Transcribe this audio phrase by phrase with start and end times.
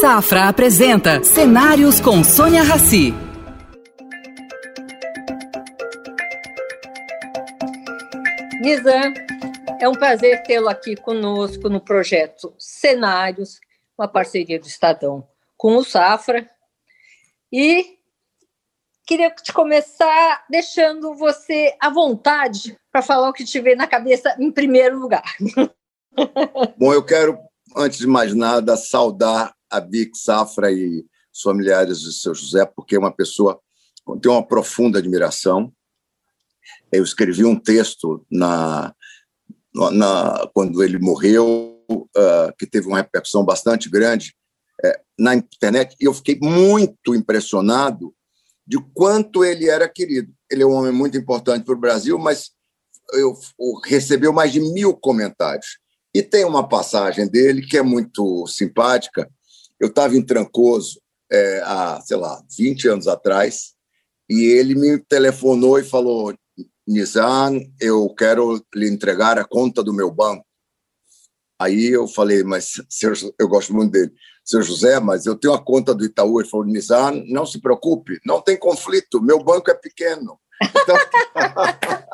[0.00, 3.12] Safra apresenta Cenários com Sônia Rassi.
[8.62, 9.12] Nizam,
[9.78, 13.60] é um prazer tê-lo aqui conosco no projeto Cenários,
[13.98, 16.48] uma parceria do Estadão com o Safra.
[17.52, 17.98] E
[19.06, 24.34] queria te começar deixando você à vontade para falar o que te veio na cabeça
[24.40, 25.36] em primeiro lugar.
[26.78, 27.38] Bom, eu quero,
[27.76, 32.96] antes de mais nada, saudar a Vic Safra e os familiares de seu José, porque
[32.96, 33.60] é uma pessoa
[34.20, 35.72] tem uma profunda admiração.
[36.90, 38.94] Eu escrevi um texto na,
[39.92, 44.34] na quando ele morreu, uh, que teve uma repercussão bastante grande
[44.84, 48.14] uh, na internet, e eu fiquei muito impressionado
[48.66, 50.32] de quanto ele era querido.
[50.50, 52.50] Ele é um homem muito importante para o Brasil, mas
[53.12, 55.78] eu, eu recebeu mais de mil comentários.
[56.14, 59.30] E tem uma passagem dele que é muito simpática.
[59.80, 61.00] Eu estava em Trancoso
[61.32, 63.72] é, há, sei lá, 20 anos atrás,
[64.28, 66.34] e ele me telefonou e falou:
[66.86, 70.44] Nizam, eu quero lhe entregar a conta do meu banco.
[71.60, 74.10] Aí eu falei, mas senhor, eu gosto muito dele.
[74.44, 76.40] Seu José, mas eu tenho a conta do Itaú.
[76.40, 80.40] Ele falou, Nizam, não se preocupe, não tem conflito, meu banco é pequeno.
[80.62, 80.96] Então,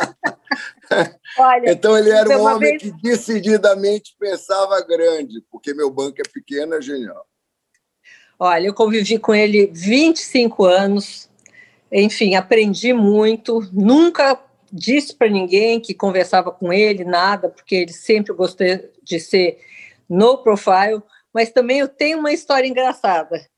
[1.38, 2.82] Olha, então ele era um homem vez...
[2.82, 7.26] que decididamente pensava grande, porque meu banco é pequeno, é genial.
[8.38, 11.30] Olha, eu convivi com ele 25 anos,
[11.90, 14.38] enfim, aprendi muito, nunca
[14.70, 18.66] disse para ninguém que conversava com ele, nada, porque ele sempre gostou
[19.02, 19.58] de ser
[20.08, 23.48] no profile, mas também eu tenho uma história engraçada.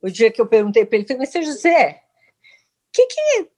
[0.00, 2.00] O dia que eu perguntei para ele, falei, mas seu José,
[2.92, 3.48] que que,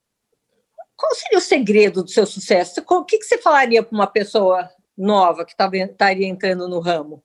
[0.97, 2.83] qual seria o segredo do seu sucesso?
[2.89, 7.23] O que, que você falaria para uma pessoa nova que estaria entrando no ramo?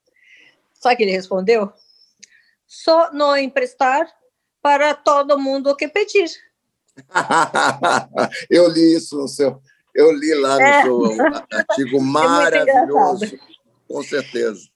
[0.84, 1.72] O que ele respondeu?
[2.68, 4.08] Só não emprestar
[4.62, 6.30] para todo mundo o que pedir.
[8.50, 9.62] eu li isso no seu,
[9.94, 10.82] eu li lá no é.
[10.84, 11.04] seu
[11.52, 13.40] artigo é maravilhoso, é
[13.88, 14.68] com certeza.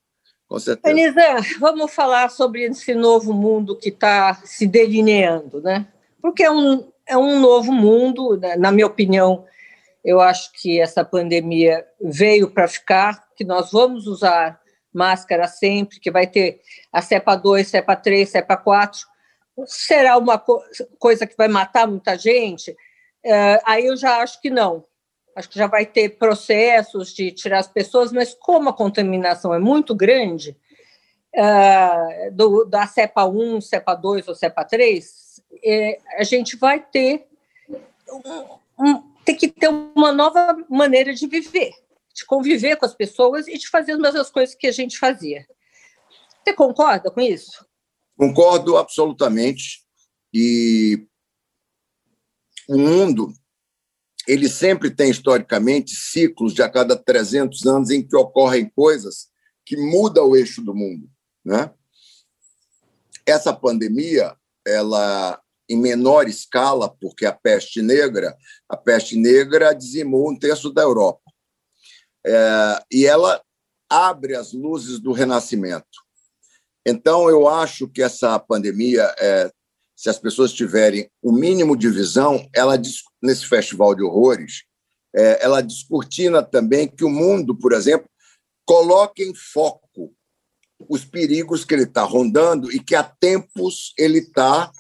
[0.47, 0.91] Com certeza.
[0.91, 5.87] Anisa, vamos falar sobre esse novo mundo que está se delineando, né?
[6.19, 8.55] Porque é um, é um novo mundo, né?
[8.55, 9.45] na minha opinião,
[10.03, 14.59] eu acho que essa pandemia veio para ficar, que nós vamos usar
[14.93, 16.61] máscara sempre, que vai ter
[16.91, 19.07] a cepa 2, cepa 3, cepa 4.
[19.65, 20.63] Será uma co
[20.97, 22.71] coisa que vai matar muita gente?
[23.25, 24.85] Uh, aí eu já acho que não
[25.39, 29.59] acho que já vai ter processos de tirar as pessoas, mas como a contaminação é
[29.59, 30.55] muito grande,
[31.35, 37.27] uh, do, da cepa 1, cepa 2 ou cepa 3, é, a gente vai ter,
[38.11, 41.73] um, um, ter que ter uma nova maneira de viver,
[42.13, 45.45] de conviver com as pessoas e de fazer as mesmas coisas que a gente fazia.
[46.43, 47.65] Você concorda com isso?
[48.17, 49.85] Concordo absolutamente.
[50.33, 51.07] E
[52.67, 53.33] o mundo
[54.27, 59.27] ele sempre tem, historicamente, ciclos de a cada 300 anos em que ocorrem coisas
[59.65, 61.09] que mudam o eixo do mundo.
[61.43, 61.73] Né?
[63.25, 68.35] Essa pandemia, ela em menor escala, porque a peste negra,
[68.67, 71.21] a peste negra dizimou um terço da Europa.
[72.29, 73.41] É, e ela
[73.89, 75.85] abre as luzes do renascimento.
[76.85, 79.51] Então, eu acho que essa pandemia é,
[79.99, 82.81] se as pessoas tiverem o mínimo de visão, ela
[83.21, 84.63] nesse festival de horrores,
[85.13, 88.09] é, ela descortina também que o mundo, por exemplo,
[88.65, 90.15] coloque em foco
[90.87, 94.71] os perigos que ele está rondando e que há tempos ele está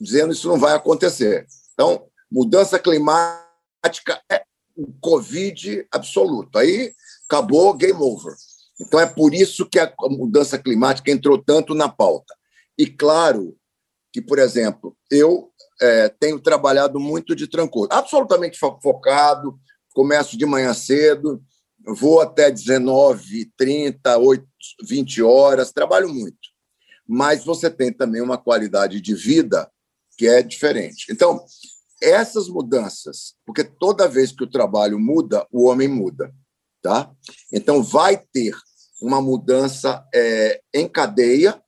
[0.00, 1.48] dizendo isso não vai acontecer.
[1.72, 4.44] Então, mudança climática é
[4.76, 6.58] o Covid absoluto.
[6.58, 6.92] Aí
[7.28, 8.34] acabou, game over.
[8.80, 12.34] Então, é por isso que a mudança climática entrou tanto na pauta.
[12.76, 13.56] E, claro,
[14.12, 19.58] que, por exemplo, eu é, tenho trabalhado muito de trancoso, absolutamente focado,
[19.92, 21.42] começo de manhã cedo,
[21.86, 24.44] vou até 19, 30, 8,
[24.82, 26.38] 20 horas, trabalho muito.
[27.06, 29.70] Mas você tem também uma qualidade de vida
[30.16, 31.06] que é diferente.
[31.10, 31.44] Então,
[32.04, 36.32] essas mudanças, porque toda vez que o trabalho muda, o homem muda,
[36.82, 37.10] tá?
[37.52, 38.54] Então, vai ter
[39.00, 41.60] uma mudança é, em cadeia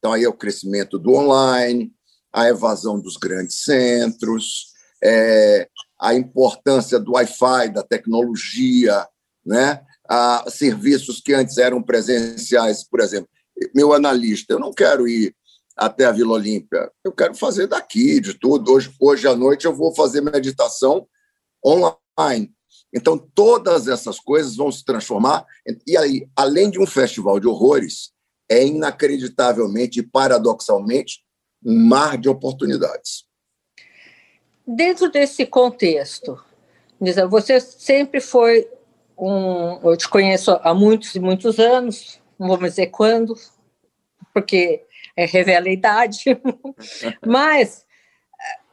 [0.00, 1.92] então, aí é o crescimento do online,
[2.32, 4.68] a evasão dos grandes centros,
[5.04, 5.68] é,
[6.00, 9.06] a importância do Wi-Fi, da tecnologia,
[9.44, 9.82] né?
[10.08, 13.28] a serviços que antes eram presenciais, por exemplo.
[13.74, 15.34] Meu analista, eu não quero ir
[15.76, 18.72] até a Vila Olímpia, eu quero fazer daqui, de tudo.
[18.72, 21.06] Hoje, hoje à noite eu vou fazer meditação
[21.64, 22.52] online.
[22.92, 25.46] Então, todas essas coisas vão se transformar.
[25.86, 28.12] E aí, além de um festival de horrores,
[28.48, 31.20] é inacreditavelmente e paradoxalmente
[31.64, 33.24] um mar de oportunidades.
[34.66, 36.42] Dentro desse contexto,
[37.28, 38.68] você sempre foi
[39.16, 39.88] um.
[39.88, 43.34] Eu te conheço há muitos e muitos anos, não vou dizer quando,
[44.32, 44.84] porque
[45.20, 46.24] é, revela a idade,
[47.26, 47.84] mas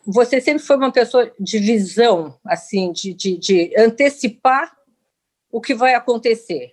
[0.05, 4.73] você sempre foi uma pessoa de visão, assim, de, de, de antecipar
[5.51, 6.71] o que vai acontecer.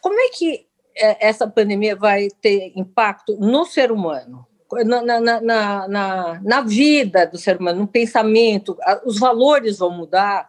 [0.00, 0.66] Como é que
[0.96, 4.44] é, essa pandemia vai ter impacto no ser humano?
[4.84, 10.48] Na, na, na, na, na vida do ser humano, no pensamento, os valores vão mudar.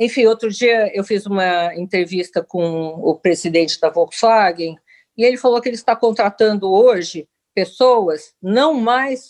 [0.00, 4.76] Enfim, outro dia eu fiz uma entrevista com o presidente da Volkswagen
[5.16, 9.26] e ele falou que ele está contratando hoje pessoas não mais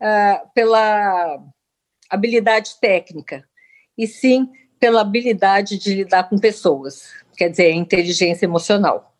[0.00, 1.38] uh, pela
[2.10, 3.44] habilidade técnica,
[3.96, 9.14] e sim pela habilidade de lidar com pessoas, quer dizer, inteligência emocional.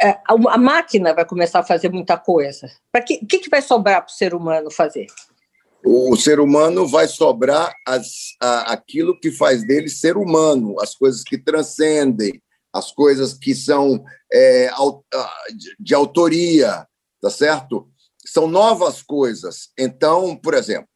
[0.00, 2.68] É, a máquina vai começar a fazer muita coisa.
[2.90, 5.06] Para que, que, que vai sobrar para o ser humano fazer?
[5.84, 11.22] O ser humano vai sobrar as, a, aquilo que faz dele ser humano, as coisas
[11.22, 12.40] que transcendem,
[12.72, 14.02] as coisas que são
[14.32, 14.70] é,
[15.78, 16.86] de autoria,
[17.20, 17.88] tá certo?
[18.24, 19.70] São novas coisas.
[19.78, 20.88] Então, por exemplo,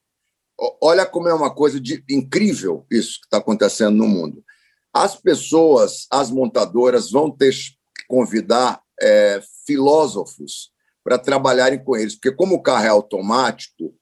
[0.83, 4.43] olha como é uma coisa de, incrível isso que está acontecendo no mundo.
[4.93, 10.71] As pessoas, as montadoras, vão ter que convidar é, filósofos
[11.05, 13.95] para trabalharem com eles, porque, como o carro é automático,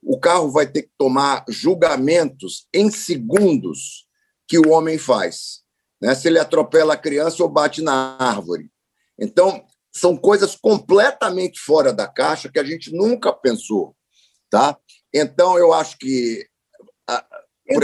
[0.00, 4.06] o carro vai ter que tomar julgamentos em segundos
[4.46, 5.66] que o homem faz
[6.00, 6.14] né?
[6.14, 8.70] se ele atropela a criança ou bate na árvore.
[9.18, 13.96] Então, são coisas completamente fora da caixa que a gente nunca pensou.
[14.50, 14.76] Tá?
[15.12, 16.46] Então, eu acho que.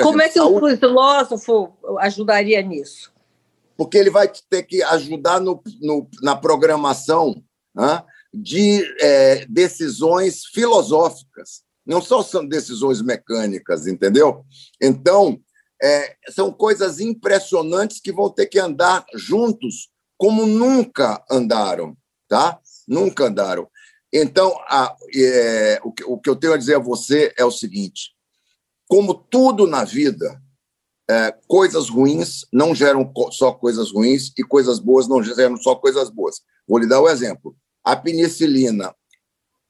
[0.03, 3.13] Como exemplo, é que o filósofo ajudaria nisso?
[3.77, 7.43] Porque ele vai ter que ajudar no, no na programação
[7.75, 8.03] né,
[8.33, 11.65] de é, decisões filosóficas.
[11.85, 14.45] Não só são decisões mecânicas, entendeu?
[14.81, 15.39] Então,
[15.85, 21.95] é, são coisas impressionantes que vão ter que andar juntos como nunca andaram,
[22.27, 22.59] tá?
[22.89, 23.69] Nunca andaram.
[24.11, 27.51] Então, a, é, o, que, o, que, eu tenho a dizer a você é o
[27.51, 28.13] seguinte:
[28.89, 30.41] como tudo na vida,
[31.11, 36.09] é, coisas ruins não geram só coisas ruins e coisas boas não geram só coisas
[36.09, 36.41] boas.
[36.67, 37.55] Vou lhe dar o um exemplo.
[37.85, 38.95] A penicilina,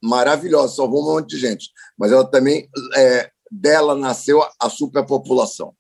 [0.01, 5.75] maravilhosa, salvou um monte de gente, mas ela também, é, dela nasceu a superpopulação.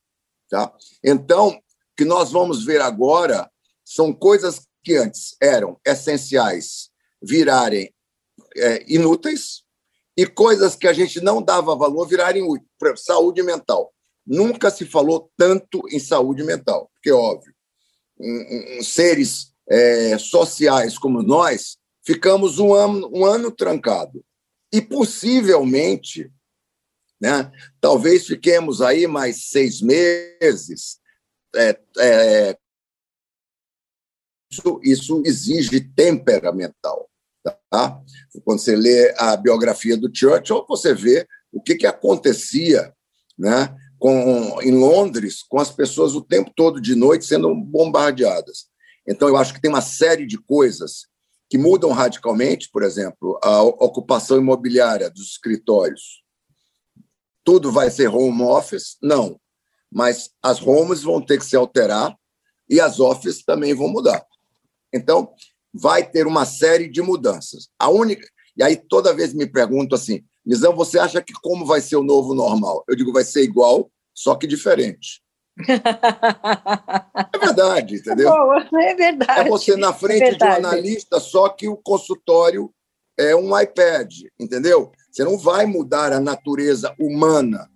[0.54, 0.72] Tá?
[1.02, 1.60] Então, o
[1.96, 3.50] que nós vamos ver agora
[3.84, 6.90] são coisas que antes eram essenciais
[7.20, 7.92] virarem
[8.56, 9.64] é, inúteis
[10.16, 13.02] e coisas que a gente não dava valor virarem úteis.
[13.04, 13.92] Saúde mental.
[14.24, 17.52] Nunca se falou tanto em saúde mental, porque, óbvio,
[18.20, 24.24] um, um, seres é, sociais como nós ficamos um ano, um ano trancado.
[24.72, 26.30] E possivelmente
[27.20, 27.50] né?
[27.80, 30.98] Talvez fiquemos aí mais seis meses.
[31.54, 32.58] É, é,
[34.50, 37.08] isso, isso exige temperamental.
[37.70, 38.00] Tá?
[38.44, 42.92] Quando você lê a biografia do Churchill, você vê o que, que acontecia
[43.38, 48.66] né, com, em Londres com as pessoas o tempo todo de noite sendo bombardeadas.
[49.06, 51.06] Então, eu acho que tem uma série de coisas
[51.50, 56.23] que mudam radicalmente, por exemplo, a ocupação imobiliária dos escritórios
[57.44, 58.96] tudo vai ser home office?
[59.02, 59.38] Não.
[59.92, 62.16] Mas as homes vão ter que se alterar
[62.68, 64.24] e as offices também vão mudar.
[64.92, 65.32] Então,
[65.72, 67.68] vai ter uma série de mudanças.
[67.78, 68.26] A única.
[68.56, 72.02] E aí, toda vez me pergunto assim, Nizam, você acha que como vai ser o
[72.02, 72.84] novo normal?
[72.86, 75.22] Eu digo, vai ser igual, só que diferente.
[75.68, 78.28] é verdade, entendeu?
[78.30, 79.40] Boa, é verdade.
[79.40, 82.72] É você na frente é de um analista, só que o consultório
[83.18, 84.92] é um iPad, entendeu?
[85.14, 87.70] Você não vai mudar a natureza humana,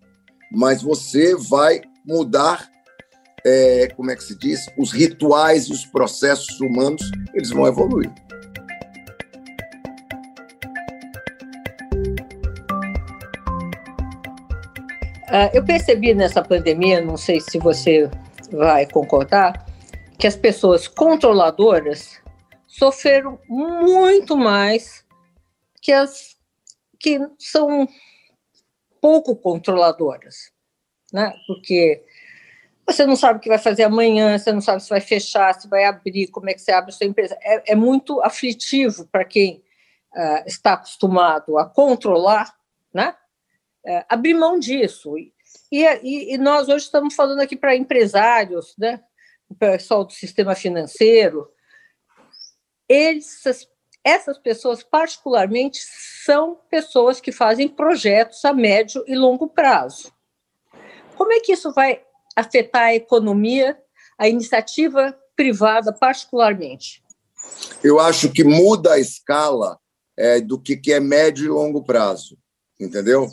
[0.50, 2.68] mas você vai mudar,
[3.46, 7.00] é, como é que se diz, os rituais e os processos humanos,
[7.32, 8.10] eles vão evoluir.
[15.28, 18.10] Uh, eu percebi nessa pandemia, não sei se você
[18.50, 19.64] vai concordar,
[20.18, 22.20] que as pessoas controladoras
[22.66, 25.04] sofreram muito mais
[25.80, 26.37] que as
[26.98, 27.88] que são
[29.00, 30.52] pouco controladoras,
[31.12, 31.32] né?
[31.46, 32.04] Porque
[32.86, 35.68] você não sabe o que vai fazer amanhã, você não sabe se vai fechar, se
[35.68, 37.36] vai abrir, como é que você abre a sua empresa.
[37.42, 39.62] É, é muito aflitivo para quem
[40.14, 42.54] uh, está acostumado a controlar,
[42.92, 43.14] né?
[43.84, 45.16] Uh, abrir mão disso.
[45.18, 45.32] E,
[45.70, 49.02] e, e nós hoje estamos falando aqui para empresários, né?
[49.48, 51.50] O pessoal do sistema financeiro,
[52.88, 53.42] eles,
[54.04, 55.80] essas pessoas, particularmente,
[56.24, 60.12] são pessoas que fazem projetos a médio e longo prazo.
[61.16, 62.02] Como é que isso vai
[62.36, 63.76] afetar a economia,
[64.16, 67.02] a iniciativa privada, particularmente?
[67.82, 69.78] Eu acho que muda a escala
[70.16, 72.36] é, do que, que é médio e longo prazo,
[72.78, 73.28] entendeu?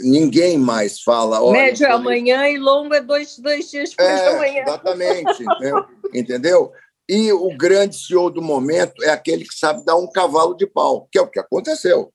[0.00, 1.52] Ninguém mais fala.
[1.52, 4.62] Médio é amanhã e longo é dois, dois dias depois é, amanhã.
[4.62, 5.86] Exatamente, entendeu?
[6.14, 6.72] entendeu?
[7.12, 11.06] E o grande CEO do momento é aquele que sabe dar um cavalo de pau,
[11.12, 12.10] que é o que aconteceu,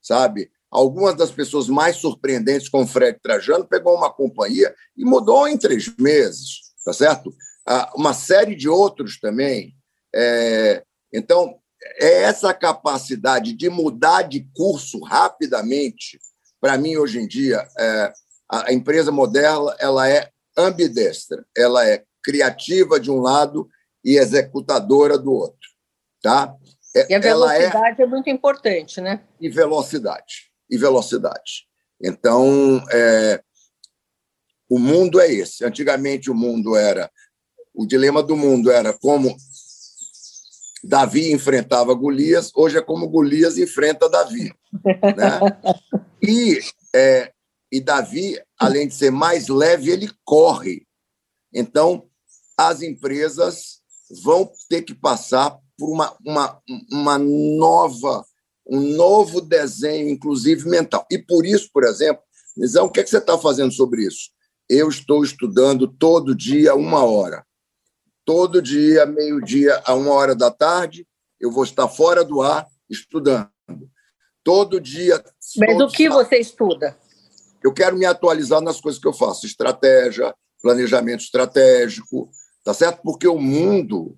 [0.00, 0.50] sabe?
[0.70, 5.94] Algumas das pessoas mais surpreendentes, como Fred Trajano, pegou uma companhia e mudou em três
[5.98, 7.30] meses, tá certo?
[7.66, 9.76] Ah, uma série de outros também.
[10.14, 11.58] É, então,
[12.00, 16.18] é essa capacidade de mudar de curso rapidamente,
[16.58, 18.12] para mim, hoje em dia, é,
[18.50, 23.68] a empresa moderna ela é ambidestra, ela é criativa de um lado
[24.08, 25.68] e executadora do outro.
[26.22, 26.56] Tá?
[26.96, 29.22] É, e a velocidade é, é, muito importante, né?
[29.38, 30.50] E velocidade.
[30.70, 31.66] E velocidade.
[32.02, 33.42] Então, é,
[34.66, 35.62] o mundo é esse.
[35.62, 37.10] Antigamente, o mundo era.
[37.74, 39.36] O dilema do mundo era como
[40.82, 44.52] Davi enfrentava Golias, hoje é como Golias enfrenta Davi.
[44.84, 45.38] Né?
[46.20, 46.58] E,
[46.92, 47.32] é,
[47.70, 50.84] e Davi, além de ser mais leve, ele corre.
[51.54, 52.10] Então,
[52.56, 53.77] as empresas
[54.22, 56.60] vão ter que passar por uma, uma,
[56.90, 58.24] uma nova,
[58.66, 61.06] um novo desenho, inclusive mental.
[61.10, 62.22] E por isso, por exemplo,
[62.56, 64.30] Nizão, o que, é que você está fazendo sobre isso?
[64.68, 67.44] Eu estou estudando todo dia uma hora.
[68.24, 71.06] Todo dia, meio-dia, a uma hora da tarde,
[71.40, 73.50] eu vou estar fora do ar estudando.
[74.42, 75.22] Todo dia.
[75.56, 76.96] Mas o que você estuda?
[77.62, 82.30] Eu quero me atualizar nas coisas que eu faço: estratégia, planejamento estratégico,
[82.64, 83.00] tá certo?
[83.02, 84.16] Porque o mundo,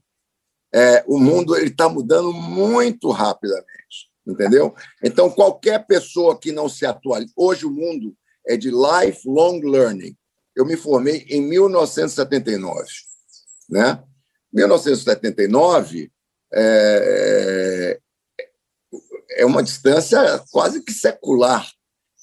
[0.75, 4.75] é, o mundo ele está mudando muito rapidamente, entendeu?
[5.03, 8.15] Então qualquer pessoa que não se atualize, hoje o mundo
[8.47, 10.17] é de lifelong learning.
[10.57, 12.85] Eu me formei em 1979
[13.71, 14.03] né?
[14.53, 16.11] 1979
[16.53, 18.01] é,
[19.37, 21.71] é uma distância quase que secular.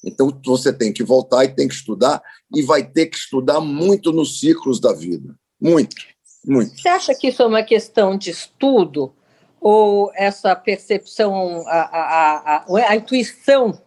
[0.04, 2.22] Então, você tem que voltar e tem que estudar,
[2.54, 5.34] e vai ter que estudar muito nos ciclos da vida.
[5.60, 5.96] Muito,
[6.44, 6.78] muito.
[6.78, 9.14] Você acha que isso é uma questão de estudo?
[9.60, 13.80] Ou essa percepção, a, a, a, a intuição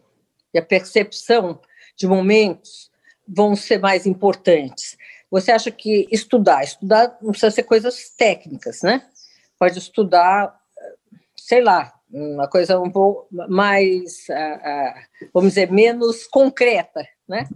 [0.54, 1.62] e a percepção
[1.96, 2.92] de momentos
[3.25, 4.98] vão ser mais importantes?
[5.30, 9.01] Você acha que estudar, estudar não precisa ser coisas técnicas, né?
[9.58, 10.54] Pode estudar,
[11.38, 17.48] sei lá, uma coisa um pouco mais, uh, uh, vamos dizer, menos concreta, né?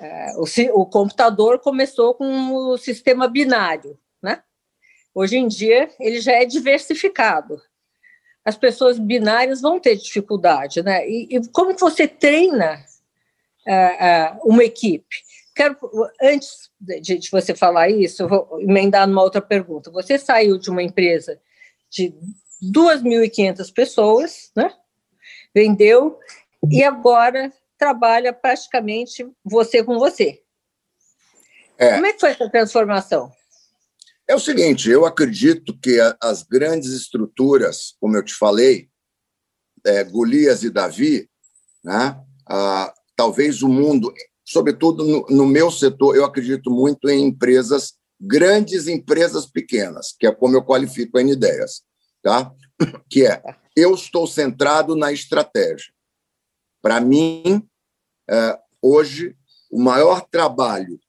[0.00, 4.42] Uh, o, o, computador começou com o sistema binário, né?
[5.14, 7.60] Hoje em dia ele já é diversificado.
[8.44, 11.08] As pessoas binárias vão ter dificuldade, né?
[11.08, 12.84] E, e como você treina
[14.44, 15.16] uma equipe?
[15.54, 15.78] Quero,
[16.20, 19.90] antes de, de você falar isso, eu vou emendar numa outra pergunta.
[19.90, 21.40] Você saiu de uma empresa
[21.88, 22.12] de
[22.62, 24.70] 2.500 pessoas, né?
[25.54, 26.18] vendeu,
[26.68, 30.42] e agora trabalha praticamente você com você.
[31.76, 31.94] É.
[31.94, 33.32] Como é que foi essa transformação?
[34.28, 38.88] É o seguinte, eu acredito que as grandes estruturas, como eu te falei,
[39.84, 41.28] é, Golias e Davi,
[41.84, 44.12] né, ah, talvez o mundo
[44.44, 50.34] sobretudo no, no meu setor, eu acredito muito em empresas, grandes empresas pequenas, que é
[50.34, 51.82] como eu qualifico a Ideias,
[52.22, 52.52] tá?
[53.08, 53.42] que é,
[53.74, 55.92] eu estou centrado na estratégia.
[56.84, 57.66] Para mim,
[58.28, 59.34] é, hoje,
[59.72, 61.00] o maior trabalho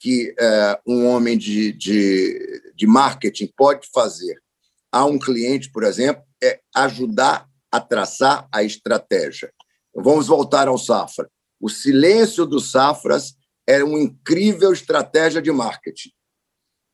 [0.00, 4.42] que é, um homem de, de, de marketing pode fazer
[4.90, 9.54] a um cliente, por exemplo, é ajudar a traçar a estratégia.
[9.94, 11.30] Vamos voltar ao Safra.
[11.60, 13.36] O silêncio dos Safras
[13.68, 16.10] era uma incrível estratégia de marketing.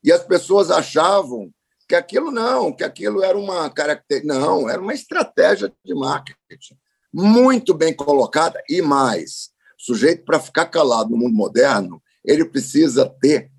[0.04, 1.50] E as pessoas achavam
[1.88, 4.34] que aquilo não, que aquilo era uma característica.
[4.34, 6.76] Não, era uma estratégia de marketing
[7.12, 9.50] muito bem colocada e mais.
[9.78, 13.50] O sujeito, para ficar calado no mundo moderno, ele precisa ter.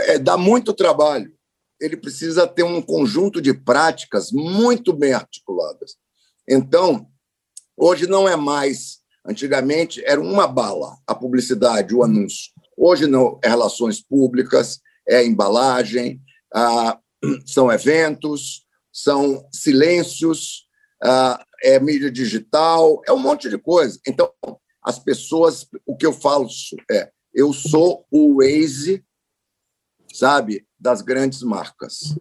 [0.00, 1.32] É, dá muito trabalho.
[1.80, 5.96] Ele precisa ter um conjunto de práticas muito bem articuladas.
[6.48, 7.06] Então,
[7.76, 12.52] hoje não é mais Antigamente era uma bala a publicidade, o anúncio.
[12.76, 16.20] Hoje não, é relações públicas, é embalagem,
[16.54, 16.98] ah,
[17.44, 20.65] são eventos, são silêncios,
[21.62, 23.98] é mídia digital, é um monte de coisa.
[24.06, 24.32] Então,
[24.82, 26.48] as pessoas, o que eu falo
[26.90, 29.04] é, eu sou o Waze,
[30.12, 32.16] sabe, das grandes marcas.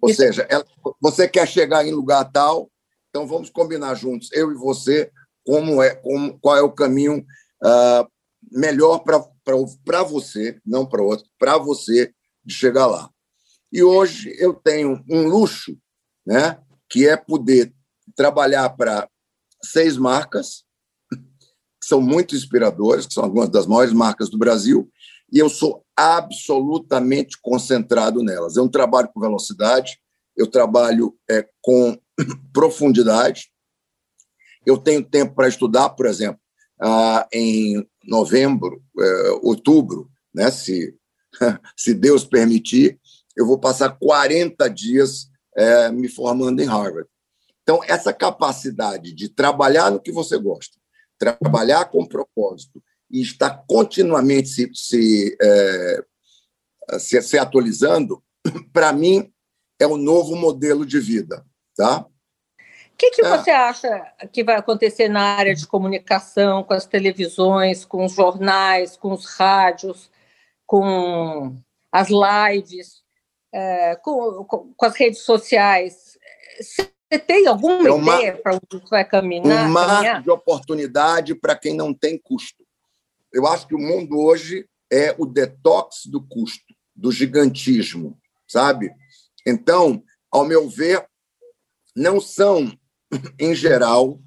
[0.00, 0.22] Ou Isso.
[0.22, 0.64] seja, ela,
[1.00, 2.70] você quer chegar em lugar tal,
[3.08, 5.10] então vamos combinar juntos, eu e você,
[5.44, 8.10] como é, como, qual é o caminho uh,
[8.50, 12.14] melhor para você, não para outro, para você
[12.44, 13.10] de chegar lá.
[13.72, 15.76] E hoje eu tenho um luxo,
[16.26, 17.74] né, que é poder
[18.14, 19.08] trabalhar para
[19.62, 20.64] seis marcas,
[21.10, 24.90] que são muito inspiradoras, que são algumas das maiores marcas do Brasil,
[25.32, 28.56] e eu sou absolutamente concentrado nelas.
[28.56, 29.98] Eu trabalho com velocidade,
[30.36, 31.98] eu trabalho é, com
[32.52, 33.50] profundidade.
[34.66, 36.40] Eu tenho tempo para estudar, por exemplo,
[36.80, 40.94] ah, em novembro, é, outubro, né, se,
[41.76, 42.98] se Deus permitir,
[43.36, 47.08] eu vou passar 40 dias é, me formando em Harvard.
[47.62, 50.76] Então, essa capacidade de trabalhar no que você gosta,
[51.18, 56.04] trabalhar com propósito e estar continuamente se, se, é,
[56.98, 58.22] se, se atualizando,
[58.72, 59.32] para mim,
[59.78, 61.44] é o um novo modelo de vida.
[61.76, 62.00] Tá?
[62.00, 63.28] O que, que é.
[63.28, 68.96] você acha que vai acontecer na área de comunicação, com as televisões, com os jornais,
[68.96, 70.10] com os rádios,
[70.66, 71.56] com
[71.90, 73.02] as lives,
[73.52, 76.18] é, com, com, com, as redes sociais?
[77.10, 79.68] Você tem alguma é uma, ideia para onde isso vai caminhar?
[79.68, 80.22] Um mar caminhar?
[80.22, 82.64] de oportunidade para quem não tem custo.
[83.32, 88.92] Eu acho que o mundo hoje é o detox do custo, do gigantismo, sabe?
[89.44, 91.04] Então, ao meu ver,
[91.96, 92.72] não são,
[93.40, 94.20] em geral,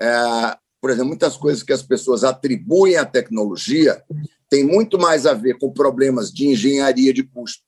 [0.00, 4.04] é, por exemplo, muitas coisas que as pessoas atribuem à tecnologia
[4.48, 7.64] têm muito mais a ver com problemas de engenharia de custo,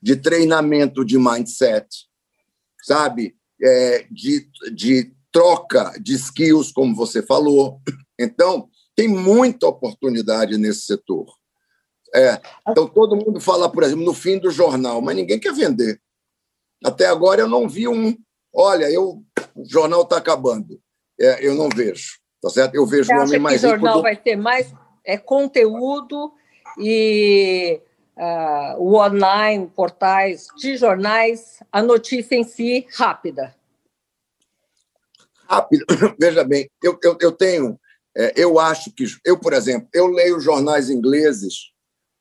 [0.00, 1.86] de treinamento de mindset,
[2.82, 3.36] sabe?
[3.62, 7.80] É, de, de troca de skills, como você falou.
[8.18, 11.26] Então, tem muita oportunidade nesse setor.
[12.14, 16.00] É, então, todo mundo fala, por exemplo, no fim do jornal, mas ninguém quer vender.
[16.84, 18.16] Até agora eu não vi um.
[18.54, 20.78] Olha, eu, o jornal está acabando.
[21.18, 22.18] É, eu não vejo.
[22.42, 22.74] Tá certo?
[22.74, 23.74] Eu vejo Você o homem mais rico.
[23.74, 24.02] O jornal do...
[24.02, 26.32] vai ter mais é, conteúdo
[26.78, 27.80] e
[28.16, 33.54] uh, o online, portais de jornais, a notícia em si rápida.
[35.48, 35.84] Rápida.
[36.18, 37.78] Veja bem, eu, eu, eu tenho
[38.16, 41.72] é, eu acho que, eu, por exemplo, eu leio jornais ingleses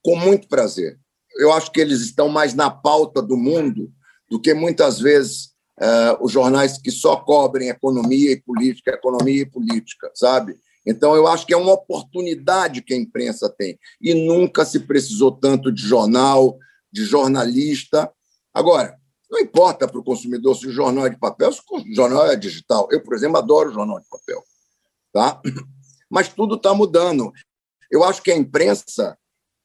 [0.03, 0.97] com muito prazer.
[1.37, 3.91] Eu acho que eles estão mais na pauta do mundo
[4.29, 9.45] do que muitas vezes é, os jornais que só cobrem economia e política, economia e
[9.45, 10.57] política, sabe?
[10.85, 13.77] Então, eu acho que é uma oportunidade que a imprensa tem.
[14.01, 16.57] E nunca se precisou tanto de jornal,
[16.91, 18.11] de jornalista.
[18.53, 18.97] Agora,
[19.29, 22.35] não importa para o consumidor se o jornal é de papel, se o jornal é
[22.35, 22.87] digital.
[22.91, 24.43] Eu, por exemplo, adoro jornal de papel.
[25.13, 25.41] Tá?
[26.11, 27.31] mas tudo está mudando.
[27.89, 29.17] Eu acho que a imprensa,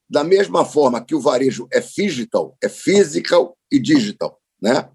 [0.09, 4.88] da mesma forma que o varejo é physical, é physical e digital, né?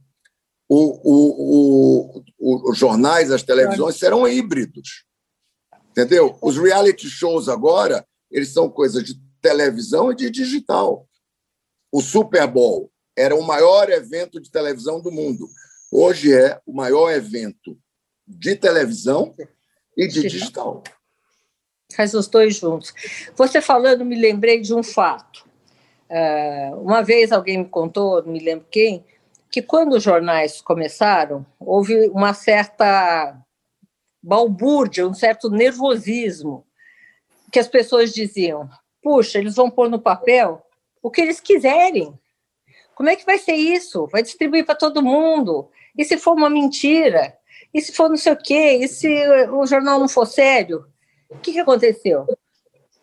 [0.69, 5.03] O, o, o, os jornais, as televisões serão híbridos,
[5.91, 6.37] entendeu?
[6.41, 11.07] Os reality shows agora, eles são coisas de televisão e de digital.
[11.91, 15.47] O Super Bowl era o maior evento de televisão do mundo.
[15.91, 17.77] Hoje é o maior evento
[18.25, 19.35] de televisão
[19.97, 20.83] e de digital.
[21.93, 22.93] Faz os dois juntos.
[23.35, 25.45] Você falando, me lembrei de um fato.
[26.09, 29.05] Uh, uma vez alguém me contou, não me lembro quem,
[29.49, 33.37] que quando os jornais começaram, houve uma certa
[34.21, 36.65] balbúrdia, um certo nervosismo,
[37.51, 38.69] que as pessoas diziam:
[39.01, 40.61] puxa, eles vão pôr no papel
[41.01, 42.17] o que eles quiserem.
[42.95, 44.07] Como é que vai ser isso?
[44.07, 45.69] Vai distribuir para todo mundo?
[45.97, 47.35] E se for uma mentira?
[47.73, 48.79] E se for não sei o quê?
[48.81, 49.07] E se
[49.49, 50.85] o jornal não for sério?
[51.29, 52.27] O que, que aconteceu?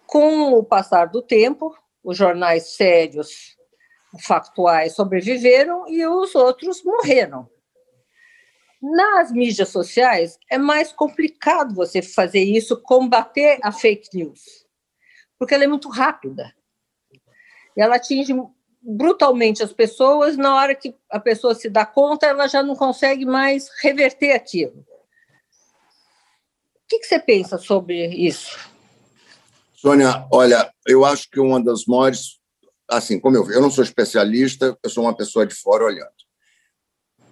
[0.07, 3.57] Com o passar do tempo, os jornais sérios,
[4.21, 7.49] factuais, sobreviveram e os outros morreram.
[8.81, 14.67] Nas mídias sociais, é mais complicado você fazer isso, combater a fake news,
[15.39, 16.55] porque ela é muito rápida.
[17.77, 18.33] Ela atinge
[18.81, 23.27] brutalmente as pessoas, na hora que a pessoa se dá conta, ela já não consegue
[23.27, 24.87] mais reverter aquilo
[26.89, 28.59] que, que você pensa sobre isso?
[29.75, 32.41] Sônia, olha, eu acho que uma das maiores,
[32.91, 36.18] assim, como eu, eu não sou especialista, eu sou uma pessoa de fora olhando.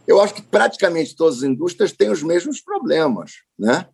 [0.07, 3.88] Eu acho que praticamente todas as indústrias têm os mesmos problemas, né?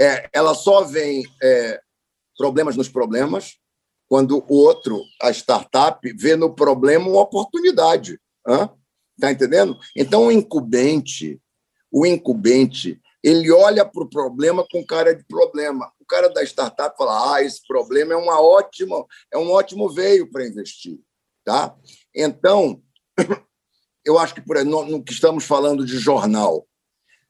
[0.00, 1.80] É, ela só vem é,
[2.36, 3.58] problemas nos problemas
[4.08, 8.18] quando o outro, a startup, vê no problema uma oportunidade.
[9.14, 9.78] Está entendendo?
[9.94, 11.40] Então, o incumbente,
[11.92, 15.92] o incumbente, ele olha para o problema com cara de problema.
[16.00, 20.30] O cara da startup fala: ah, esse problema é uma ótima, é um ótimo veio
[20.30, 20.98] para investir.
[21.44, 21.74] Tá?
[22.14, 22.82] Então,
[24.08, 26.66] eu acho que por no, no que estamos falando de jornal,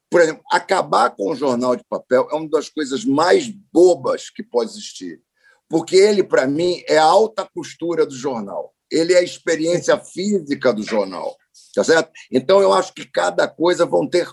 [0.08, 4.44] por exemplo, acabar com o jornal de papel é uma das coisas mais bobas que
[4.44, 5.20] pode existir,
[5.68, 8.72] porque ele, para mim, é a alta costura do jornal.
[8.88, 11.36] Ele é a experiência física do jornal,
[11.74, 12.12] tá certo?
[12.30, 14.30] Então, eu acho que cada coisa vão ter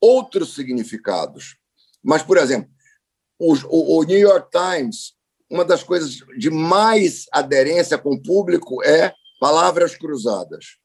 [0.00, 1.56] outros significados.
[2.04, 2.70] Mas, por exemplo,
[3.38, 3.54] o,
[3.98, 5.14] o New York Times,
[5.50, 10.78] uma das coisas de mais aderência com o público é palavras cruzadas.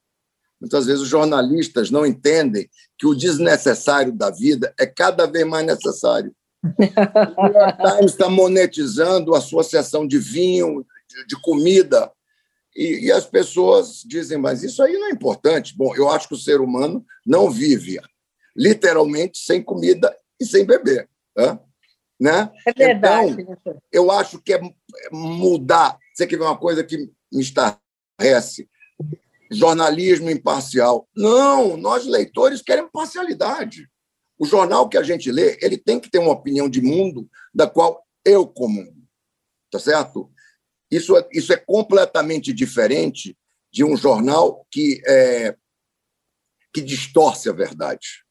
[0.59, 5.65] Muitas vezes os jornalistas não entendem que o desnecessário da vida é cada vez mais
[5.65, 6.33] necessário.
[6.63, 12.11] O New York Times está monetizando a sua seção de vinho, de, de comida,
[12.75, 15.73] e, e, as pessoas dizem, mas isso aí não é importante.
[15.77, 17.99] Bom, eu acho que o ser humano não vive
[18.55, 21.07] literalmente sem comida e sem beber.
[22.19, 22.51] Né?
[22.65, 23.41] É verdade.
[23.41, 24.59] Então, eu acho que é
[25.09, 25.97] mudar.
[26.13, 28.69] Você quer ver uma coisa que me estarrece?
[29.51, 31.07] Jornalismo imparcial.
[31.15, 33.87] Não, nós leitores queremos parcialidade.
[34.37, 37.67] O jornal que a gente lê, ele tem que ter uma opinião de mundo da
[37.67, 39.03] qual eu comungo.
[39.71, 40.31] Tá certo?
[40.91, 43.37] Isso é, isso é completamente diferente
[43.71, 45.55] de um jornal que, é,
[46.73, 48.23] que distorce a verdade.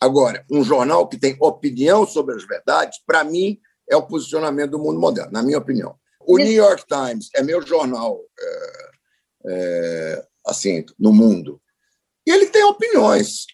[0.00, 4.78] Agora, um jornal que tem opinião sobre as verdades, para mim, é o posicionamento do
[4.78, 5.96] mundo moderno, na minha opinião.
[6.20, 8.90] O New York Times é meu jornal é,
[9.46, 11.60] é, assim no mundo.
[12.26, 13.46] E ele tem opiniões.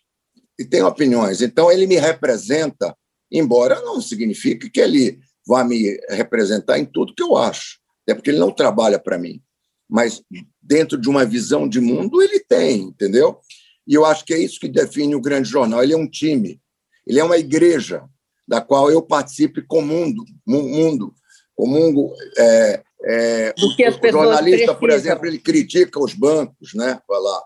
[0.58, 1.40] E tem opiniões.
[1.40, 2.96] Então, ele me representa,
[3.30, 7.78] embora não signifique que ele vá me representar em tudo que eu acho.
[8.02, 9.42] Até porque ele não trabalha para mim.
[9.88, 10.22] Mas
[10.62, 13.38] dentro de uma visão de mundo, ele tem, entendeu?
[13.86, 15.82] E eu acho que é isso que define o grande jornal.
[15.82, 16.60] Ele é um time,
[17.06, 18.04] ele é uma igreja
[18.46, 21.14] da qual eu participo e comundo, mundo,
[21.54, 24.74] comungo é, é, as o, pessoas jornalista, precisam.
[24.76, 27.00] por exemplo, ele critica os bancos, né?
[27.08, 27.42] Vai lá,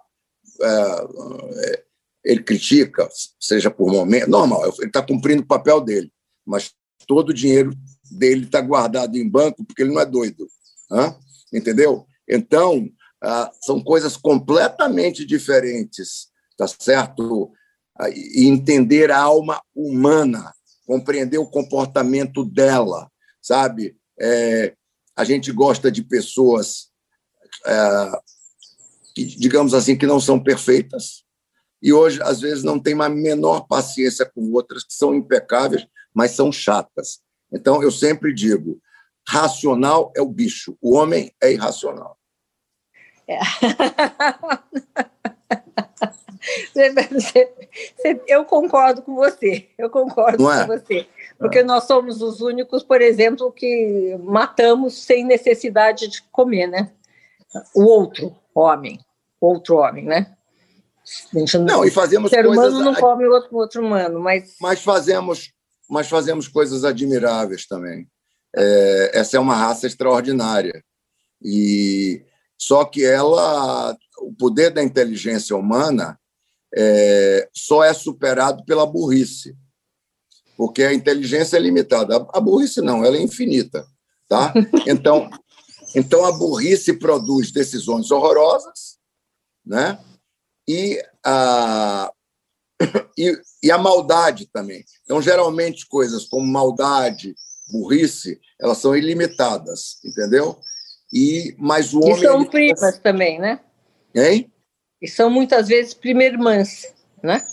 [0.62, 1.83] é, é,
[2.25, 3.09] ele critica,
[3.41, 6.11] seja por momento, normal, ele está cumprindo o papel dele,
[6.47, 6.73] mas
[7.07, 7.73] todo o dinheiro
[8.11, 10.47] dele está guardado em banco porque ele não é doido,
[10.93, 11.15] hein?
[11.53, 12.07] entendeu?
[12.29, 12.88] Então
[13.23, 17.53] ah, são coisas completamente diferentes, tá certo?
[18.15, 20.53] E entender a alma humana,
[20.87, 23.09] compreender o comportamento dela,
[23.41, 23.97] sabe?
[24.21, 24.75] É,
[25.16, 26.90] a gente gosta de pessoas,
[27.66, 28.11] é,
[29.14, 31.25] que, digamos assim, que não são perfeitas,
[31.83, 36.31] e hoje, às vezes, não tem uma menor paciência com outras que são impecáveis, mas
[36.31, 37.20] são chatas.
[37.53, 38.81] Então, eu sempre digo:
[39.27, 42.16] racional é o bicho, o homem é irracional.
[43.27, 43.40] É.
[48.27, 50.61] Eu concordo com você, eu concordo é?
[50.61, 51.07] com você.
[51.39, 51.63] Porque é.
[51.63, 56.91] nós somos os únicos, por exemplo, que matamos sem necessidade de comer, né?
[57.75, 58.99] O outro homem,
[59.41, 60.35] outro homem, né?
[61.33, 62.73] Não, não, e fazemos o ser coisas...
[62.73, 64.55] humano não come o outro, outro humano, mas...
[64.61, 65.53] Mas fazemos,
[65.91, 68.07] mas fazemos coisas admiráveis também.
[68.55, 70.83] É, essa é uma raça extraordinária.
[71.43, 72.23] E
[72.57, 76.19] só que ela, o poder da inteligência humana
[76.75, 79.57] é, só é superado pela burrice,
[80.57, 82.27] porque a inteligência é limitada.
[82.33, 83.87] A burrice não, ela é infinita.
[84.29, 84.53] Tá?
[84.87, 85.29] Então,
[85.95, 88.99] então a burrice produz decisões horrorosas,
[89.65, 89.99] né?
[90.67, 92.11] E a,
[93.17, 94.85] e, e a maldade também.
[95.05, 97.35] Então, geralmente, coisas como maldade,
[97.71, 100.59] burrice, elas são ilimitadas, entendeu?
[101.13, 102.17] E, mas o homem.
[102.17, 103.61] E são primas também, né?
[104.15, 104.52] Hein?
[105.03, 107.45] E são muitas vezes irmãs, né?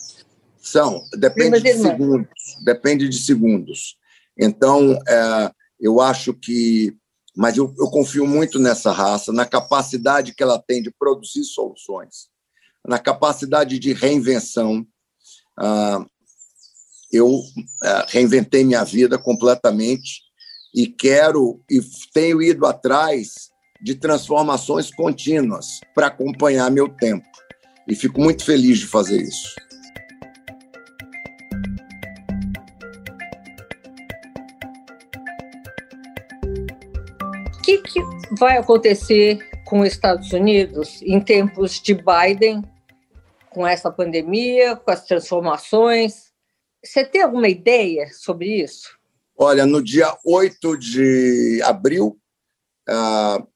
[0.61, 2.57] São, depende de segundos.
[2.63, 3.97] Depende de segundos.
[4.37, 6.95] Então, é, eu acho que.
[7.35, 12.27] Mas eu, eu confio muito nessa raça, na capacidade que ela tem de produzir soluções,
[12.85, 14.85] na capacidade de reinvenção.
[15.57, 16.05] Ah,
[17.11, 17.41] eu
[17.83, 20.21] é, reinventei minha vida completamente
[20.75, 21.81] e quero e
[22.13, 23.48] tenho ido atrás
[23.81, 27.27] de transformações contínuas para acompanhar meu tempo.
[27.87, 29.55] E fico muito feliz de fazer isso.
[37.57, 37.99] O que, que
[38.37, 42.63] vai acontecer com os Estados Unidos em tempos de Biden,
[43.49, 46.29] com essa pandemia, com as transformações?
[46.83, 48.97] Você tem alguma ideia sobre isso?
[49.37, 52.19] Olha, no dia 8 de abril,
[52.89, 53.47] uh,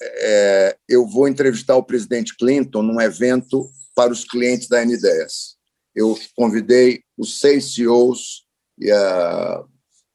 [0.00, 5.56] é, eu vou entrevistar o presidente Clinton num evento para os clientes da N10.
[5.94, 8.44] Eu convidei os seis CEOs
[8.78, 9.64] e, a,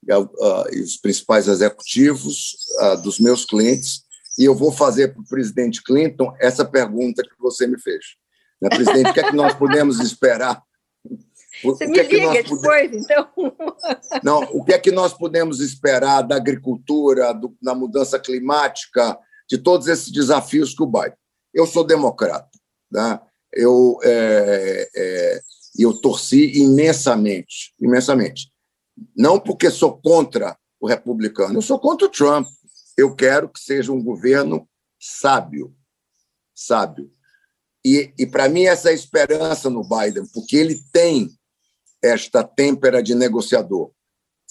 [0.07, 2.55] e, a, a, e os principais executivos
[3.03, 4.03] dos meus clientes
[4.37, 8.15] e eu vou fazer para o presidente Clinton essa pergunta que você me fez.
[8.61, 10.61] Né, presidente, o que é que nós podemos esperar?
[11.63, 13.27] Você o me que liga é que nós depois, então.
[14.23, 19.17] Não, o que é que nós podemos esperar da agricultura, do, da mudança climática,
[19.51, 21.13] de todos esses desafios que o Biden?
[21.53, 22.49] Eu sou democrata,
[22.89, 23.19] né?
[23.53, 25.41] eu, é, é,
[25.77, 28.49] eu torci imensamente, imensamente.
[29.13, 32.47] Não porque sou contra o republicano, eu sou contra o Trump.
[32.97, 34.65] Eu quero que seja um governo
[34.97, 35.75] sábio,
[36.55, 37.11] sábio.
[37.85, 41.29] E, e para mim, essa é a esperança no Biden, porque ele tem
[42.01, 43.91] esta têmpera de negociador.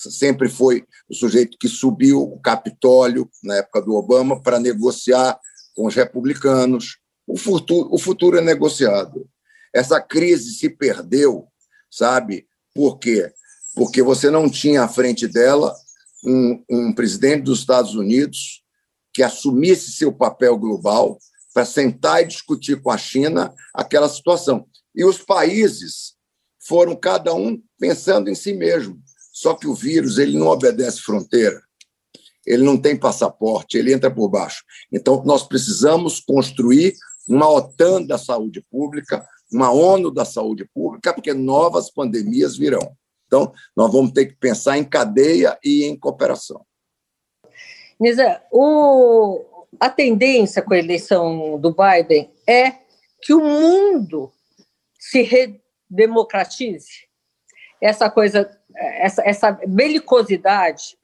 [0.09, 5.39] Sempre foi o sujeito que subiu o Capitólio, na época do Obama, para negociar
[5.75, 6.99] com os republicanos.
[7.27, 9.29] O futuro, o futuro é negociado.
[9.75, 11.47] Essa crise se perdeu,
[11.91, 12.47] sabe?
[12.75, 13.31] Por quê?
[13.75, 15.75] Porque você não tinha à frente dela
[16.25, 18.63] um, um presidente dos Estados Unidos
[19.13, 21.19] que assumisse seu papel global
[21.53, 24.67] para sentar e discutir com a China aquela situação.
[24.95, 26.15] E os países
[26.61, 29.01] foram cada um pensando em si mesmo.
[29.33, 31.63] Só que o vírus ele não obedece fronteira,
[32.47, 34.65] ele não tem passaporte, ele entra por baixo.
[34.93, 36.95] Então, nós precisamos construir
[37.29, 42.97] uma OTAN da saúde pública, uma ONU da saúde pública, porque novas pandemias virão.
[43.27, 46.65] Então, nós vamos ter que pensar em cadeia e em cooperação.
[48.01, 52.79] Nisa, o, a tendência com a eleição do Biden é
[53.23, 54.33] que o mundo
[54.99, 57.09] se redemocratize.
[57.81, 60.99] Essa coisa, essa, essa belicosidade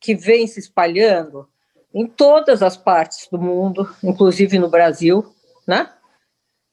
[0.00, 1.48] que vem se espalhando
[1.94, 5.24] em todas as partes do mundo, inclusive no Brasil,
[5.66, 5.92] né?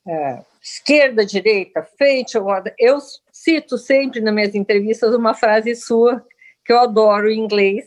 [0.07, 2.37] É, esquerda, direita, frente,
[2.77, 2.97] eu
[3.31, 6.25] cito sempre nas minhas entrevistas uma frase sua
[6.65, 7.85] que eu adoro em inglês,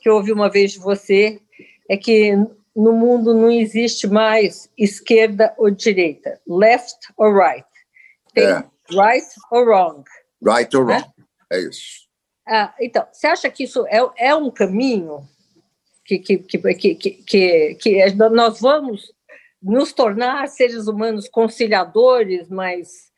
[0.00, 1.40] que eu ouvi uma vez de você,
[1.88, 2.32] é que
[2.74, 7.66] no mundo não existe mais esquerda ou direita, left or right.
[8.34, 8.64] Tem é.
[8.90, 10.04] right or wrong.
[10.42, 10.94] Right or né?
[10.96, 11.11] wrong,
[11.52, 12.02] é isso.
[12.46, 15.28] Ah, então, você acha que isso é, é um caminho
[16.04, 19.12] que, que, que, que, que, que nós vamos
[19.62, 23.10] nos tornar seres humanos conciliadores, mais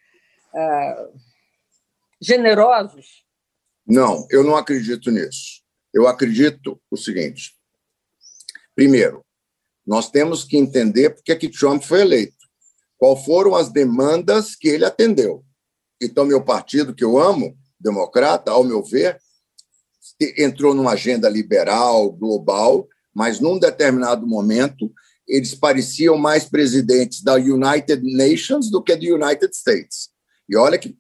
[0.53, 1.18] uh,
[2.20, 3.25] generosos?
[3.87, 5.62] Não, eu não acredito nisso.
[5.92, 7.55] Eu acredito o seguinte:
[8.75, 9.25] primeiro,
[9.87, 12.37] nós temos que entender por que Trump foi eleito,
[12.99, 15.44] qual foram as demandas que ele atendeu.
[16.01, 19.18] Então, meu partido, que eu amo, democrata, ao meu ver,
[20.37, 24.92] entrou numa agenda liberal, global, mas num determinado momento
[25.26, 30.10] eles pareciam mais presidentes da United Nations do que do United States.
[30.48, 30.96] E olha que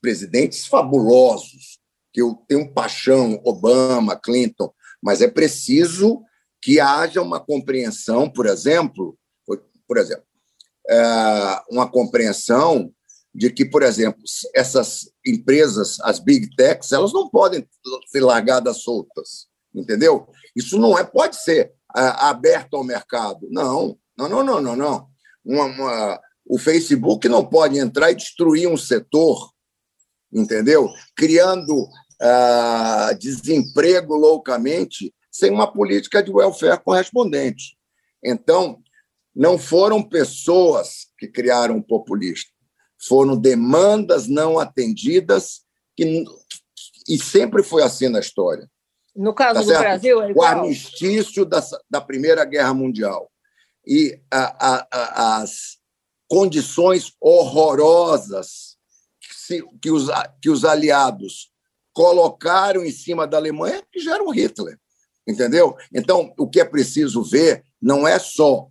[0.00, 1.78] presidentes fabulosos,
[2.12, 4.72] que eu tenho paixão, Obama, Clinton,
[5.02, 6.22] mas é preciso
[6.60, 9.16] que haja uma compreensão, por exemplo,
[9.86, 10.24] por exemplo,
[10.90, 12.92] é, uma compreensão
[13.38, 14.20] de que, por exemplo,
[14.52, 17.64] essas empresas, as big techs, elas não podem
[18.08, 20.26] ser largadas soltas, entendeu?
[20.56, 23.46] Isso não é, pode ser aberto ao mercado.
[23.48, 25.08] Não, não, não, não, não, não.
[25.44, 29.52] Uma, uma, o Facebook não pode entrar e destruir um setor,
[30.32, 30.90] entendeu?
[31.14, 37.78] Criando uh, desemprego loucamente sem uma política de welfare correspondente.
[38.22, 38.82] Então,
[39.32, 42.50] não foram pessoas que criaram o populista,
[42.98, 45.62] foram demandas não atendidas
[45.96, 46.24] que,
[47.08, 48.68] e sempre foi assim na história.
[49.14, 49.80] No caso tá do certo?
[49.80, 50.46] Brasil, é igual.
[50.46, 53.30] O armistício da, da Primeira Guerra Mundial
[53.86, 55.78] e a, a, a, as
[56.28, 58.76] condições horrorosas
[59.20, 60.08] que, se, que, os,
[60.42, 61.50] que os aliados
[61.92, 64.78] colocaram em cima da Alemanha que geram Hitler.
[65.26, 65.76] Entendeu?
[65.92, 68.68] Então, o que é preciso ver não é só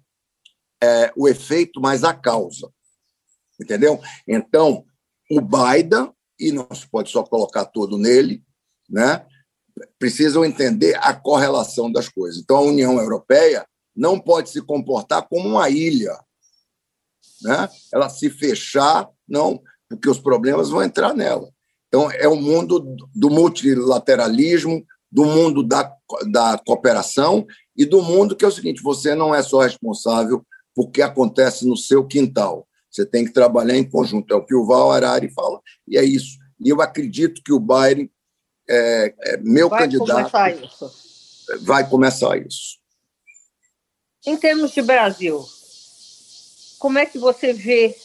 [0.82, 2.72] é, o efeito, mas a causa.
[3.60, 4.00] Entendeu?
[4.28, 4.86] Então,
[5.30, 8.44] o Biden, e não se pode só colocar todo nele,
[8.90, 9.26] né?
[10.00, 12.42] precisam entender a correlação das coisas.
[12.42, 13.66] Então, a União Europeia
[13.96, 16.18] não pode se comportar como uma ilha,
[17.42, 17.70] né?
[17.94, 21.50] ela se fechar, não, porque os problemas vão entrar nela.
[21.88, 25.92] Então, é o mundo do multilateralismo, do mundo da,
[26.32, 30.92] da cooperação e do mundo que é o seguinte: você não é só responsável por
[30.92, 32.68] que acontece no seu quintal.
[32.98, 34.34] Você tem que trabalhar em conjunto.
[34.34, 36.40] É o que o Val Arari fala, e é isso.
[36.60, 38.10] E eu acredito que o Biden
[38.68, 40.32] é, é meu vai candidato.
[40.32, 40.92] Começar isso.
[41.62, 42.80] Vai começar isso.
[44.26, 45.46] Em termos de Brasil,
[46.80, 47.96] como é que você vê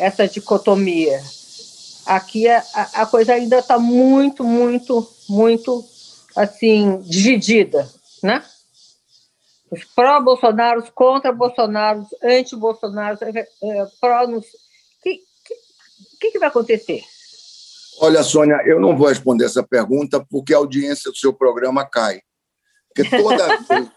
[0.00, 1.22] essa dicotomia?
[2.04, 2.58] Aqui a,
[2.94, 5.84] a coisa ainda está muito, muito, muito
[6.34, 7.88] assim dividida,
[8.20, 8.44] né?
[9.72, 14.26] Os pró-Bolsonaros, contra-Bolsonaros, anti-Bolsonaros, é, é, pró...
[14.26, 14.42] O
[15.02, 15.22] que,
[16.20, 17.02] que, que vai acontecer?
[17.98, 22.20] Olha, Sônia, eu não vou responder essa pergunta porque a audiência do seu programa cai.
[22.94, 23.88] Porque toda vez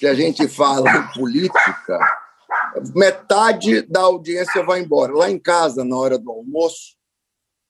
[0.00, 1.98] que a gente fala em política,
[2.92, 5.14] metade da audiência vai embora.
[5.14, 6.96] Lá em casa, na hora do almoço,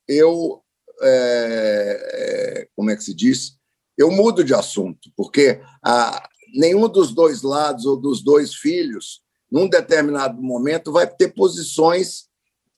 [0.09, 0.63] eu.
[1.03, 3.59] É, como é que se diz?
[3.99, 9.69] Eu mudo de assunto, porque a, nenhum dos dois lados ou dos dois filhos, num
[9.69, 12.25] determinado momento, vai ter posições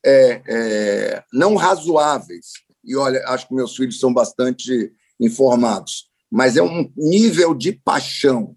[0.04, 6.62] é, é não razoáveis e olha, acho que meus filhos são bastante informados, mas é
[6.62, 8.56] um nível de paixão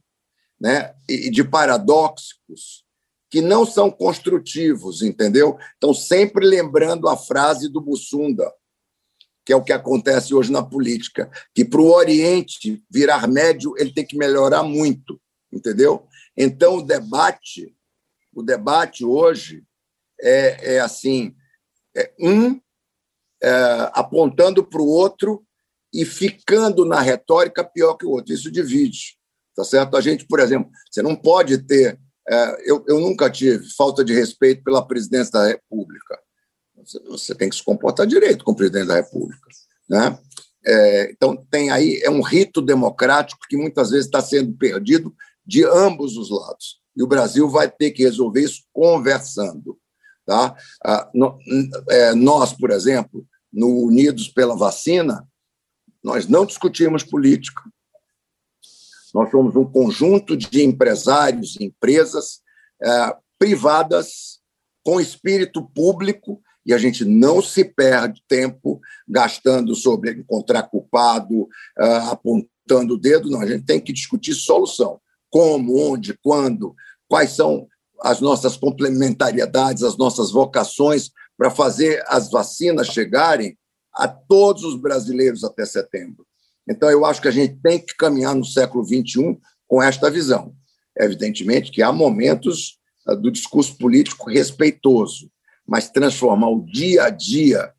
[0.61, 2.83] né, e de paradoxos
[3.31, 5.57] que não são construtivos, entendeu?
[5.73, 8.51] Estão sempre lembrando a frase do Bussunda,
[9.49, 13.91] que é o que acontece hoje na política, que para o Oriente virar médio ele
[13.91, 15.19] tem que melhorar muito,
[15.51, 16.05] entendeu?
[16.37, 17.75] Então o debate,
[18.31, 19.63] o debate hoje
[20.21, 21.35] é, é assim,
[21.97, 22.61] é um
[23.41, 25.43] é, apontando para o outro
[25.91, 28.31] e ficando na retórica pior que o outro.
[28.31, 29.17] Isso divide.
[29.55, 29.97] Tá certo?
[29.97, 31.99] A gente, por exemplo, você não pode ter.
[32.29, 36.21] É, eu, eu nunca tive falta de respeito pela presidência da República.
[37.07, 39.47] Você, tem que se comportar direito com o presidente da República.
[39.87, 40.17] Né?
[40.65, 45.13] É, então, tem aí é um rito democrático que muitas vezes está sendo perdido
[45.45, 46.79] de ambos os lados.
[46.95, 49.77] E o Brasil vai ter que resolver isso conversando.
[50.25, 50.55] Tá?
[50.85, 51.37] Ah, no,
[51.89, 55.27] é, nós, por exemplo, no Unidos pela Vacina,
[56.03, 57.61] nós não discutimos política.
[59.13, 62.41] Nós somos um conjunto de empresários e empresas
[62.81, 64.39] é, privadas
[64.83, 71.97] com espírito público e a gente não se perde tempo gastando sobre encontrar culpado, é,
[72.11, 73.41] apontando o dedo, não.
[73.41, 74.99] A gente tem que discutir solução.
[75.29, 76.75] Como, onde, quando,
[77.07, 77.67] quais são
[78.01, 83.57] as nossas complementariedades, as nossas vocações para fazer as vacinas chegarem
[83.93, 86.25] a todos os brasileiros até setembro.
[86.69, 90.53] Então, eu acho que a gente tem que caminhar no século XXI com esta visão.
[90.97, 95.31] Evidentemente que há momentos ah, do discurso político respeitoso,
[95.69, 97.71] mas transformar o dia a dia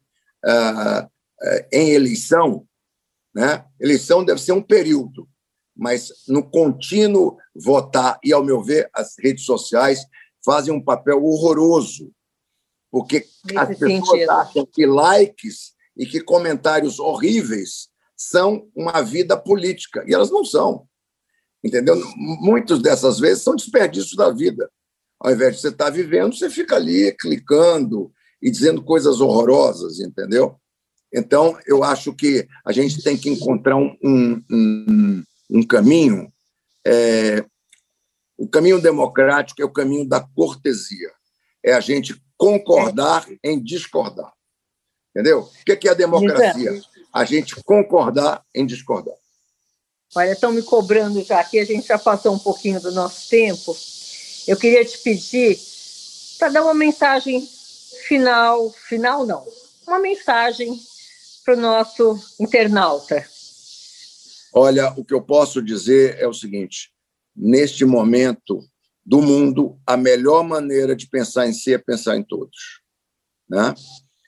[0.46, 2.64] uh, uh, em eleição,
[3.34, 3.64] né?
[3.80, 5.28] eleição deve ser um período,
[5.76, 10.06] mas no contínuo votar, e, ao meu ver, as redes sociais
[10.44, 12.12] fazem um papel horroroso,
[12.92, 14.30] porque Nesse as pessoas sentido.
[14.30, 20.86] acham que likes e que comentários horríveis são uma vida política, e elas não são.
[21.62, 22.00] Entendeu?
[22.16, 24.70] Muitas dessas vezes são desperdícios da vida.
[25.20, 30.56] Ao invés de você estar vivendo, você fica ali clicando e dizendo coisas horrorosas, entendeu?
[31.12, 36.32] Então, eu acho que a gente tem que encontrar um, um, um caminho.
[36.86, 37.44] É,
[38.38, 41.10] o caminho democrático é o caminho da cortesia.
[41.62, 44.32] É a gente concordar em discordar.
[45.10, 45.40] Entendeu?
[45.40, 46.80] O que é a democracia?
[47.12, 49.16] A gente concordar em discordar.
[50.14, 53.76] Olha, estão me cobrando já aqui, a gente já passou um pouquinho do nosso tempo.
[54.46, 55.58] Eu queria te pedir
[56.38, 57.46] para dar uma mensagem
[58.06, 59.46] final, final não,
[59.86, 60.80] uma mensagem
[61.44, 63.24] para o nosso internauta.
[64.52, 66.90] Olha, o que eu posso dizer é o seguinte:
[67.36, 68.60] neste momento
[69.04, 72.80] do mundo, a melhor maneira de pensar em si é pensar em todos.
[73.48, 73.74] Né?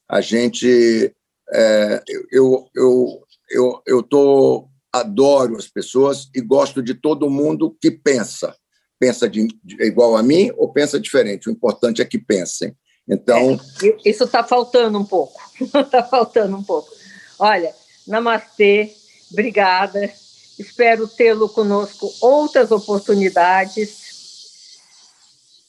[0.08, 1.14] A gente,
[1.52, 7.90] é, eu, eu, eu, eu tô, adoro as pessoas e gosto de todo mundo que
[7.90, 8.56] pensa.
[9.02, 11.48] Pensa de, de igual a mim ou pensa diferente.
[11.48, 12.72] O importante é que pensem.
[13.08, 13.58] Então.
[13.82, 15.40] É, isso está faltando um pouco.
[15.60, 16.88] Está faltando um pouco.
[17.36, 17.74] Olha,
[18.06, 18.94] namastê,
[19.32, 20.08] obrigada.
[20.56, 23.98] Espero tê-lo conosco outras oportunidades.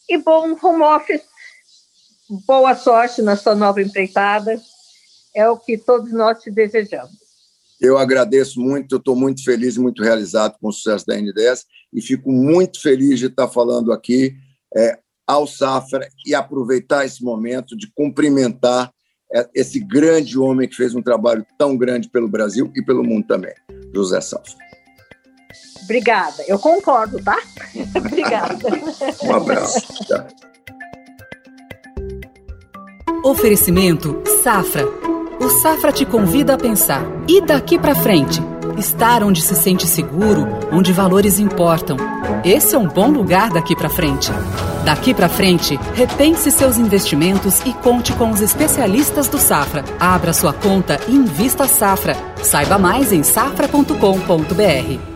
[0.07, 1.23] E bom home office.
[2.45, 4.61] Boa sorte na sua nova empreitada.
[5.33, 7.22] É o que todos nós te desejamos.
[7.83, 12.01] Eu agradeço muito, estou muito feliz e muito realizado com o sucesso da N10 e
[12.01, 14.33] fico muito feliz de estar falando aqui
[14.73, 18.89] é, ao Safra e aproveitar esse momento de cumprimentar
[19.35, 23.27] é, esse grande homem que fez um trabalho tão grande pelo Brasil e pelo mundo
[23.27, 23.53] também,
[23.93, 24.53] José Safra.
[25.83, 26.41] Obrigada.
[26.47, 27.37] Eu concordo, tá?
[27.97, 28.65] Obrigada.
[29.23, 30.07] um abraço.
[30.07, 30.25] Tá.
[33.25, 35.12] Oferecimento Safra.
[35.43, 37.03] O Safra te convida a pensar.
[37.27, 38.41] E daqui para frente?
[38.77, 41.97] Estar onde se sente seguro, onde valores importam.
[42.45, 44.31] Esse é um bom lugar daqui para frente.
[44.85, 49.83] Daqui para frente, repense seus investimentos e conte com os especialistas do Safra.
[49.99, 52.15] Abra sua conta e invista Safra.
[52.41, 55.12] Saiba mais em safra.com.br.